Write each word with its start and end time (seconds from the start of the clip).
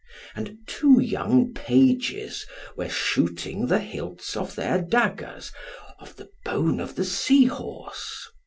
And 0.33 0.57
two 0.65 0.99
young 0.99 1.53
pages 1.53 2.47
were 2.75 2.89
shooting 2.89 3.67
the 3.67 3.77
hilts 3.77 4.35
of 4.35 4.55
their 4.55 4.81
daggers, 4.81 5.51
of 5.99 6.15
the 6.15 6.31
bone 6.43 6.79
of 6.79 6.95
the 6.95 7.05
sea 7.05 7.45
horse. 7.45 8.27